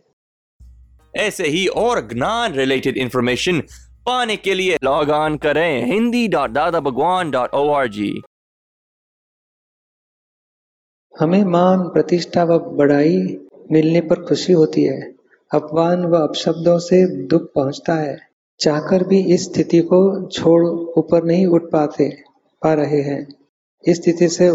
ऐसे 1.15 1.47
ही 1.47 1.65
और 1.67 2.07
ज्ञान 2.07 2.53
रिलेटेड 2.53 2.97
इंफॉर्मेशन 2.97 3.59
पाने 4.05 4.35
के 4.37 4.53
लिए 4.53 4.77
लॉग 4.83 5.09
ऑन 5.09 5.37
करें 5.37 5.85
Hindi 5.85 6.27
dot 6.27 6.49
Dada 6.49 6.79
Bhagwan 6.79 7.31
dot 7.31 7.53
O 7.53 7.69
R 7.71 7.87
G 7.87 8.11
हमें 11.13 11.43
मान 11.43 11.79
प्रतिष्ठा 11.89 12.43
व 12.43 12.57
बड़ाई 12.77 13.17
मिलने 13.71 14.01
पर 14.01 14.23
खुशी 14.23 14.53
होती 14.53 14.83
है। 14.83 15.01
अपमान 15.51 16.05
व 16.05 16.17
अपशब्दों 16.17 16.77
से 16.79 17.05
दुख 17.27 17.51
पहुँचता 17.55 17.93
है। 17.93 18.17
चाहकर 18.59 19.03
भी 19.03 19.19
इस 19.33 19.43
स्थिति 19.43 19.79
को 19.81 19.99
छोड़ 20.27 20.63
ऊपर 20.99 21.23
नहीं 21.23 21.45
उठ 21.45 21.63
पाते 21.71 22.09
पा 22.61 22.73
रहे 22.73 23.01
हैं। 23.01 23.27
इस 23.83 23.97
स्थिति 23.97 24.29
से 24.29 24.49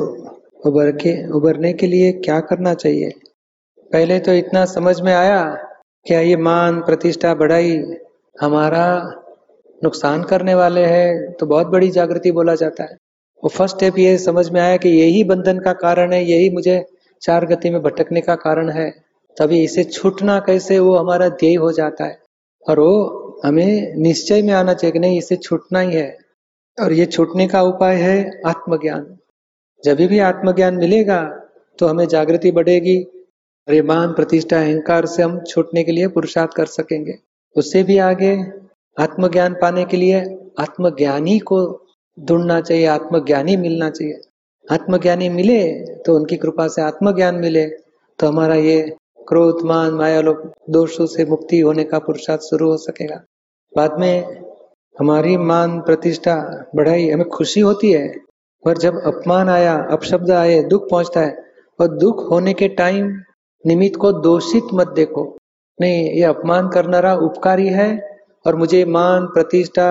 उबर 0.65 0.91
के 0.91 1.31
उबरने 1.31 1.73
के 1.73 1.87
लिए 1.87 2.13
क्या 2.13 2.41
करना 2.41 2.75
चाहिए? 2.75 3.11
पहले 3.93 4.19
तो 4.19 4.33
इतना 4.33 4.65
समझ 4.65 5.01
में 5.01 5.13
आया 5.15 5.43
क्या 6.07 6.21
ये 6.21 6.37
मान, 6.37 6.81
प्रतिष्ठा 6.81 7.35
बढ़ाई, 7.35 7.83
हमारा 8.41 8.87
नुकसान 9.85 10.23
करने 10.23 10.55
वाले 10.55 10.85
हैं 10.85 11.33
तो 11.33 11.47
बहुत 11.47 11.67
बड़ी 11.67 11.91
जागृति 11.91 12.33
बोला 12.33 12.55
जाता 12.55 12.85
है। 12.85 12.97
वो 13.45 13.49
फ़र्स्ट 13.49 13.77
स्टेप 13.77 13.99
ये 13.99 14.19
समझ 14.19 14.51
में 14.51 14.61
आया 14.61 14.77
कि 14.77 14.89
यही 14.89 15.25
बंधन 15.25 15.59
का 15.59 15.73
कारण 15.73 16.13
है, 16.13 16.25
यही 16.25 16.51
मुझे 16.51 16.85
चार 17.23 17.47
गति 17.47 17.71
में 17.71 17.83
भटकने 17.83 18.21
का 18.21 18.35
कारण 18.35 18.71
है। 18.71 18.91
तभी 19.39 19.63
इसे 19.65 19.85
छूटना 19.85 20.39
कैसे, 20.41 20.79
वो 20.79 20.97
हमारा 20.97 21.29
ध्येय 21.29 21.55
हो 21.55 21.73
जाता 21.73 22.05
है। 22.05 22.19
और 22.71 22.81
वो 22.81 22.95
हमें 23.45 23.95
निश्चय 23.97 24.43
में 24.43 24.53
आना 24.55 24.75
चाहिए 24.75 24.93
कि 24.93 24.99
नहीं, 24.99 25.19
इसे 25.19 25.37
छूटना 25.37 25.81
ही 25.81 25.93
है। 25.93 26.19
और 26.81 26.93
ये 26.93 27.07
छूटने 27.07 27.49
का 27.49 27.63
उपाय 27.63 27.97
है 27.97 28.41
आत्मज्ञान। 28.47 29.17
जब 29.85 29.97
भी 30.09 30.19
आत्मज्ञान 30.19 30.75
मिलेगा 30.75 31.21
तो 31.79 31.87
हमें 31.87 32.07
जागृति 32.09 32.51
बढ़ेगी 32.53 33.03
और 33.69 33.75
ये 33.75 33.83
मान 33.83 34.13
प्रतिष्ठा 34.13 34.61
अहंकार 34.61 35.07
से 35.07 35.23
हम 35.23 35.39
छूटने 35.41 35.85
के 35.85 35.93
लिए 35.93 36.09
पुरुषार्थ 36.09 36.53
कर 36.57 36.67
सकेंगे। 36.67 37.15
उससे 37.57 37.83
भी 37.83 37.99
आगे 38.01 38.35
आत्मज्ञान 38.97 39.55
पाने 39.55 39.85
के 39.85 39.97
लिए 39.97 40.21
आत्मज्ञानी 40.61 41.39
को 41.39 41.59
ढूंढना 42.19 42.61
चाहिए, 42.61 42.87
आत्मज्ञानी 42.87 43.57
मिलना 43.57 43.91
चाहिए। 43.91 44.21
आत्मज्ञानी 44.65 45.29
मिले 45.29 45.63
तो 45.97 46.15
उनकी 46.17 46.37
कृपा 46.37 46.67
से 46.69 46.83
आत्मज्ञान 46.83 47.35
मिले 47.35 47.65
तो 48.19 48.27
हमारा 48.27 48.55
ये 48.55 48.81
क्रोध, 49.29 49.63
मान, 49.63 49.93
माया 49.93 50.21
लोग 50.21 50.53
दोषों 50.71 51.07
से 51.07 51.25
मुक्ति 51.25 51.59
होने 51.61 51.85
का 51.85 51.99
पुरुषार्थ 51.99 52.41
शुरू 52.41 52.71
हो 52.71 52.77
सकेगा। 52.77 53.23
बाद 53.73 53.99
में 54.01 54.41
हमारी 54.97 55.37
मान 55.37 55.81
प्रतिष्ठा 55.81 56.37
बढ़ाई, 56.77 57.09
हमें 57.11 57.29
खुशी 57.29 57.61
होती 57.61 57.93
है। 57.93 58.07
पर 58.65 58.79
जब 58.79 59.01
अपमान 59.03 59.49
आया, 59.49 59.75
अपशब्द 59.91 60.31
आए, 60.31 60.63
दुख 60.63 60.91
पहुँचता 60.91 61.21
है, 61.21 61.37
और 61.79 61.89
दुख 61.89 62.31
होने 62.31 62.53
के 62.55 62.69
टाइम 62.69 63.07
निमित्त 63.65 63.99
को 64.01 64.13
दोषित 64.13 64.75
मत 64.75 64.89
देखो। 64.89 65.25
नहीं, 65.79 66.05
ये 66.11 66.23
अपमान 66.23 66.69
करनारा 66.69 67.15
उपकारी 67.15 67.69
है, 67.69 67.89
और 68.47 68.57
मुझे 68.57 68.85
मान, 68.85 69.27
प्रतिष्ठा, 69.27 69.91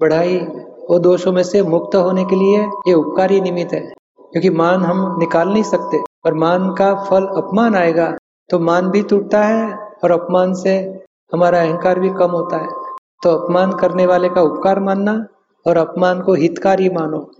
बढ़ाई 0.00 0.38
और 0.90 0.98
दोषों 0.98 1.32
में 1.32 1.42
से 1.42 1.62
मुक्त 1.62 1.96
होने 1.96 2.24
के 2.24 2.36
लिए 2.36 2.64
ये 2.88 2.94
उपकारी 2.94 3.40
निमित्त 3.40 3.72
है। 3.72 3.80
क्योंकि 4.32 4.50
मान 4.50 4.82
हम 4.82 5.16
निकाल 5.18 5.48
नहीं 5.48 5.62
सकते 5.62 5.98
और 6.24 6.34
मान 6.34 6.74
का 6.74 6.94
फल 7.04 7.26
अपमान 7.36 7.74
आएगा 7.74 8.16
तो 8.50 8.58
मान 8.58 8.88
भी 8.90 9.02
टूटता 9.02 9.42
है, 9.42 9.74
और 10.04 10.10
अपमान 10.10 10.54
से 10.54 10.76
हमारा 11.32 11.60
अहंकार 11.60 12.00
भी 12.00 12.08
कम 12.08 12.30
होता 12.30 12.56
है। 12.56 12.68
तो 13.22 13.30
अपमान 13.30 13.72
करने 13.72 14.06
वाले 14.06 14.28
का 14.28 14.42
उपकार 14.42 14.80
मानना, 14.80 15.14
और 15.66 15.76
अपमान 15.76 16.20
को 16.20 16.34
हितकारी 16.34 16.88
मानो। 16.90 17.30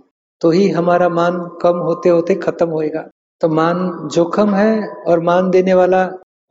तो 0.45 0.49
ही 0.51 0.67
हमारा 0.69 1.09
मान 1.09 1.37
कम 1.61 1.77
होते 1.77 2.09
होते 2.09 2.35
खत्म 2.35 2.69
होएगा। 2.69 3.01
तो 3.41 3.47
मान 3.49 4.09
जोखम 4.13 4.53
है 4.55 4.87
और 5.07 5.19
मान 5.19 5.49
देने 5.49 5.73
वाला 5.73 6.01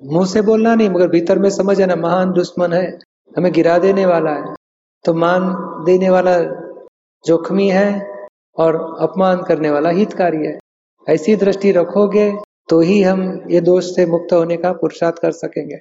मुँह 0.02 0.26
से 0.26 0.42
बोलना 0.42 0.74
नहीं, 0.74 0.88
मगर 0.90 1.08
भीतर 1.08 1.38
में 1.38 1.50
समझ 1.50 1.80
है 1.80 1.86
ना, 1.86 1.96
महान 1.96 2.32
दुश्मन 2.32 2.72
है, 2.72 2.98
हमें 3.36 3.52
गिरा 3.52 3.78
देने 3.78 4.06
वाला 4.06 4.30
है। 4.30 4.54
तो 5.04 5.14
मान 5.14 5.42
देने 5.86 6.10
वाला 6.10 6.38
जोखमी 7.24 7.68
है 7.68 8.06
और 8.56 8.98
अपमान 9.00 9.42
करने 9.42 9.70
वाला 9.70 9.90
हितकारी 9.90 10.46
है। 10.46 10.58
ऐसी 11.08 11.36
दृष्टि 11.36 11.72
रखोगे 11.72 12.32
तो 12.68 12.80
ही 12.80 13.02
हम 13.02 13.22
ये 13.50 13.60
दोष 13.60 13.94
से 13.96 14.06
मुक्त 14.06 14.32
होने 14.32 14.56
का 14.56 14.72
पुरुषार्थ 14.72 15.18
कर 15.22 15.32
सकेंगे। 15.32 15.78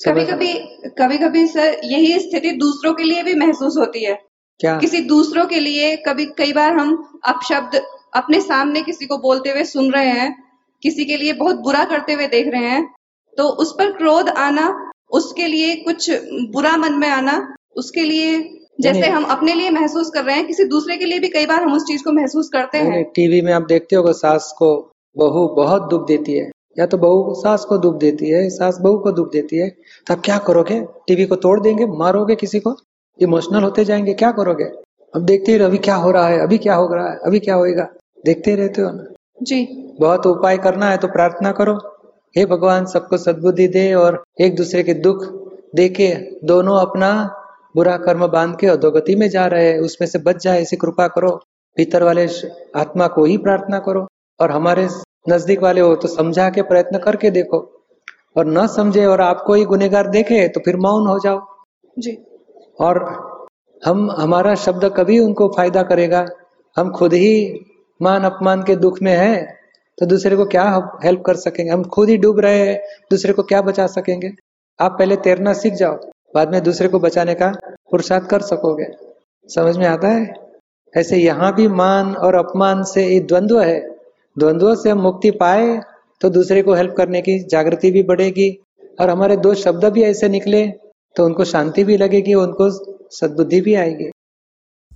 कभी 0.00 0.24
कभी 0.24 0.52
कभी 0.98 1.18
कभी 1.18 1.46
सर, 1.46 1.80
यही 1.84 2.18
स्थिति 2.20 2.52
दूसरों 2.52 2.94
के 2.94 3.02
लिए 3.02 3.22
भी 3.22 3.34
महसूस 3.34 3.76
होती 3.76 4.04
है। 4.04 4.25
क्या? 4.60 4.76
किसी 4.78 5.00
दूसरों 5.00 5.44
के 5.46 5.60
लिए 5.60 5.96
कभी 5.96 6.26
कई 6.38 6.52
बार 6.52 6.72
हम 6.72 6.96
अपशब्द 7.24 7.80
अपने 8.14 8.40
सामने 8.40 8.82
किसी 8.82 9.06
को 9.06 9.18
बोलते 9.18 9.50
हुए 9.50 9.64
सुन 9.64 9.90
रहे 9.92 10.10
हैं 10.10 10.34
किसी 10.82 11.04
के 11.04 11.16
लिए 11.16 11.32
बहुत 11.32 11.56
बुरा 11.56 11.84
करते 11.84 12.12
हुए 12.12 12.26
देख 12.26 12.46
रहे 12.48 12.68
हैं 12.70 12.84
तो 13.36 13.48
उस 13.62 13.72
पर 13.72 13.92
क्रोध 13.92 14.28
आना 14.28 14.66
उसके 15.10 15.46
लिए 15.46 15.74
कुछ 15.76 16.10
बुरा 16.52 16.76
मन 16.76 16.92
में 16.92 17.08
आना 17.08 17.36
उसके 17.76 18.02
लिए 18.02 18.38
जैसे 18.80 19.08
हम 19.08 19.24
अपने 19.24 19.54
लिए 19.54 19.70
महसूस 19.70 20.10
कर 20.14 20.24
रहे 20.24 20.36
हैं 20.36 20.46
किसी 20.46 20.64
दूसरे 20.64 20.96
के 20.96 21.04
लिए 21.04 21.18
भी 21.18 21.28
कई 21.28 21.46
बार 21.46 21.62
हम 21.62 21.72
उस 21.72 21.84
चीज़ 21.84 22.02
को 22.04 22.12
महसूस 22.12 22.48
करते 22.48 22.78
हैं। 22.78 23.04
टीवी 23.14 23.40
में 23.40 23.52
आप 23.52 23.62
देखते 23.62 23.96
हो 23.96 24.12
सास 24.12 24.52
को 24.58 24.70
बहू 25.16 25.46
बहुत 25.56 25.88
दुख 25.90 26.06
देती 26.08 26.32
है 26.32 26.50
या 26.78 26.86
तो 26.86 26.98
बहू 26.98 27.34
सास 27.34 27.64
को 27.64 27.78
दुख 27.78 27.96
देती 27.96 28.30
है 28.30 28.48
सास 28.50 28.78
बहू 28.80 28.98
को 28.98 29.12
दुख 29.12 29.32
देती 29.32 29.56
है 29.56 29.68
तो 30.06 30.14
आप 30.14 30.20
क्या 30.24 30.38
करोगे? 30.38 30.80
टीवी 31.06 31.24
को 31.26 31.36
तोड़ 31.36 31.60
देंगे 31.60 31.86
मारोगे 31.86 32.34
किसी 32.34 32.60
को? 32.60 32.76
इमोशनल 33.18 33.62
होते 33.62 33.84
जाएँगे 33.84 34.14
क्या 34.14 34.30
करोगे? 34.32 34.64
अब 35.14 35.24
देखते 35.24 35.52
ही 35.52 35.58
अभी 35.62 35.78
क्या 35.78 35.94
हो 35.96 36.10
रहा 36.10 36.28
है 36.28 36.38
अभी 36.38 36.58
क्या 36.58 36.74
हो 36.74 36.86
रहा 36.94 37.10
है 37.10 37.18
अभी 37.26 37.38
क्या 37.40 37.54
होएगा। 37.54 37.88
देखते 38.24 38.50
ही 38.50 38.56
रहते 38.56 38.82
हो 38.82 38.90
ना? 38.90 39.04
जी। 39.42 39.64
बहुत 40.00 40.26
उपाय 40.26 40.56
करना 40.58 40.90
है 40.90 40.96
तो 40.96 41.08
प्रार्थना 41.08 41.52
करो। 41.52 41.74
हे 42.34 42.44
भगवान 42.46 42.86
सबको 42.86 43.16
सद्बुद्धि 43.16 43.66
दे 43.68 43.92
और 43.94 44.22
एक 44.40 44.56
दूसरे 44.56 44.82
के 44.82 44.94
दुख 44.96 45.24
दे 45.74 45.88
के 45.90 46.08
दोनों 46.44 46.76
अपना 46.80 47.10
बुरा 47.76 47.96
कर्म 47.96 48.26
बाँध 48.26 48.56
के 48.58 48.66
अधोगति 48.66 49.14
में 49.16 49.28
जा 49.30 49.46
रहे 49.46 49.70
हैं 49.70 49.78
उसमें 49.80 50.06
से 50.08 50.18
बच 50.18 50.42
जाए 50.44 50.60
ऐसी 50.62 50.76
कृपा 50.76 51.06
करो। 51.08 51.30
भीतर 51.76 52.02
वाले 52.02 52.26
आत्मा 52.76 53.06
को 53.06 53.24
ही 53.24 53.36
प्रार्थना 53.38 53.78
करो 53.78 54.06
और 54.40 54.50
हमारे 54.50 54.88
नज़दीक 55.28 55.62
वाले 55.62 55.80
हो 55.80 55.94
तो 55.96 56.08
समझा 56.08 56.48
के 56.50 56.62
प्रयत्न 56.62 56.98
करके 56.98 57.30
देखो। 57.30 57.58
और 58.36 58.46
न 58.48 58.66
समझे 58.66 59.04
और 59.06 59.20
आपको 59.20 59.54
ही 59.54 59.64
गुनेगार 59.64 60.08
देखे 60.10 60.46
तो 60.48 60.60
फिर 60.60 60.76
मौन 60.76 61.06
हो 61.06 61.18
जाओ। 61.18 61.40
जी। 61.98 62.18
और 62.78 63.04
हम, 63.82 64.10
हमारा 64.12 64.54
शब्द 64.56 64.84
कभी 64.96 65.18
उनको 65.18 65.48
फ़ायदा 65.48 65.82
करेगा। 65.84 66.26
हम 66.76 66.90
खुद 66.92 67.12
ही 67.14 67.60
मान 68.00 68.24
अपमान 68.24 68.62
के 68.62 68.76
दुख 68.76 69.00
में 69.02 69.12
हैं 69.12 69.56
तो 69.98 70.06
दूसरे 70.06 70.36
को 70.36 70.44
क्या 70.46 70.64
हेल्प 71.04 71.22
कर 71.26 71.36
सकेंगे? 71.36 71.70
हम 71.72 71.82
खुद 71.84 72.08
ही 72.08 72.16
डूब 72.16 72.40
रहे 72.40 72.58
हैं, 72.58 72.80
दूसरे 73.10 73.32
को 73.32 73.42
क्या 73.42 73.60
बचा 73.62 73.86
सकेंगे? 73.88 74.30
आप 74.78 74.96
पहले 74.98 75.16
तैरना 75.18 75.52
सीख 75.52 75.74
जाओ, 75.74 75.94
बाद 76.34 76.52
में 76.52 76.62
दूसरे 76.62 76.88
को 76.88 76.98
बचाने 77.00 77.34
का 77.34 77.48
पुरुषार्थ 77.90 78.28
कर 78.30 78.40
सकोगे। 78.42 78.86
समझ 79.48 79.76
में 79.76 79.86
आता 79.86 80.08
है? 80.08 80.34
ऐसे 80.94 81.16
यहाँ 81.16 81.54
भी 81.54 81.68
मान 81.70 82.14
और 82.16 82.34
अपमान 82.34 82.82
से 82.84 83.06
ये 83.06 83.20
द्वंद्व 83.22 83.60
है। 83.60 83.80
द्वंद्व 84.36 84.74
से 84.74 84.90
हम 84.90 85.00
मुक्ति 85.00 85.30
पाए 85.32 85.80
तो 86.20 86.28
दूसरे 86.30 86.62
को 86.62 86.74
हेल्प 86.74 86.94
करने 86.96 87.20
की 87.22 87.38
जागृति 87.46 87.90
भी 87.90 88.02
बढ़ेगी। 88.02 88.50
और 89.00 89.10
हमारे 89.10 89.36
दो 89.38 89.54
शब्द 89.54 89.84
भी 89.84 90.02
ऐसे 90.02 90.28
निकले 90.28 90.62
तो 91.16 91.24
उनको 91.24 91.44
शांति 91.44 91.84
भी 91.84 91.96
लगेगी, 91.96 92.34
उनको 92.34 92.70
सद्बुद्धि 93.16 93.60
भी 93.60 93.74
आएगी। 93.74 94.10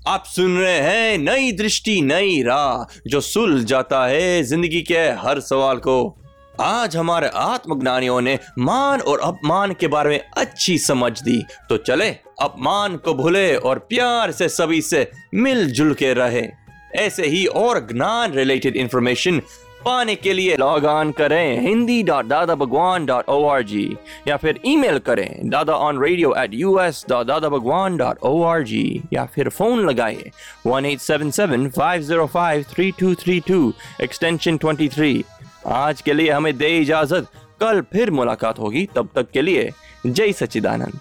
आप 0.08 0.24
सुन 0.26 0.56
रहे 0.58 0.78
हैं 0.78 1.18
नई 1.18 1.52
दृष्टि, 1.52 2.00
नई 2.00 2.42
राह, 2.42 3.00
जो 3.06 3.20
सुल 3.20 3.64
जाता 3.64 4.06
है 4.06 4.42
ज़िंदगी 4.42 4.80
के 4.82 4.98
हर 5.18 5.40
सवाल 5.40 5.76
को। 5.76 6.16
आज 6.60 6.96
हमारे 6.96 7.28
आत्मज्ञानियों 7.34 8.20
ने 8.20 8.38
मान 8.58 9.00
और 9.00 9.20
अपमान 9.20 9.72
के 9.72 9.88
बारे 9.88 10.10
में 10.10 10.24
अच्छी 10.36 10.78
समझ 10.78 11.20
दी। 11.20 11.42
तो 11.68 11.76
चले, 11.76 12.08
अपमान 12.40 12.96
को 12.96 13.14
भूले 13.14 13.56
और 13.56 13.78
प्यार 13.78 14.32
से 14.32 14.48
सभी 14.48 14.80
से 14.82 15.10
मिलजुल 15.34 15.94
के 15.94 16.12
रहे। 16.14 16.46
ऐसे 16.96 17.26
ही 17.26 17.44
और 17.46 17.78
ज्ञान 17.92 18.32
रिलेटेड 18.32 18.76
इंफॉर्मेशन 18.76 19.40
पाने 19.84 20.14
के 20.14 20.32
लिए 20.32 20.56
लॉग 20.56 20.84
ऑन 20.84 21.10
करें 21.12 21.60
Hindi 21.60 22.02
dot 22.02 22.26
Dada 22.26 22.54
Bhagwan 22.54 23.06
dot 23.06 23.28
O 23.28 23.44
R 23.48 23.62
G 23.62 23.84
या 24.28 24.36
फिर 24.36 24.60
ईमेल 24.66 24.98
करें 24.98 25.48
Dada 25.50 25.74
on 25.74 26.02
radio 26.02 26.34
at 26.38 26.54
U 26.54 26.78
S 26.80 27.04
dot 27.08 27.26
Dada 27.26 27.48
Bhagwan 27.48 27.96
dot 27.96 28.18
O 28.22 28.42
R 28.42 28.62
G 28.62 29.02
या 29.12 29.24
फिर 29.34 29.48
फ़ोन 29.48 29.88
लगाए 29.88 30.30
one 30.66 30.86
eight 30.86 31.00
seven 31.00 31.30
seven 31.30 31.68
five 31.70 32.02
zero 32.02 32.26
five 32.26 32.64
three 32.70 32.90
two 33.00 33.14
three 33.14 33.40
two 33.40 33.72
extension 34.02 34.56
twenty 34.56 34.88
three 34.88 35.24
आज 35.66 36.00
के 36.00 36.12
लिए 36.12 36.30
हमें 36.30 36.56
दे 36.58 36.76
इजाज़त। 36.78 37.26
कल 37.60 37.80
फिर 37.92 38.10
मुलाकात 38.10 38.58
होगी। 38.58 38.88
तब 38.94 39.08
तक 39.14 39.30
के 39.30 39.42
लिए 39.42 39.70
जय 40.06 40.32
सच्चिदानंद। 40.32 41.00